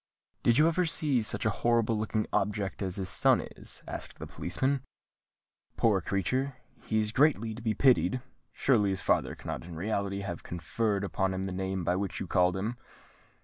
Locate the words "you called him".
12.19-12.79